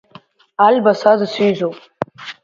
[0.65, 1.77] Альба са дысҩызоуп.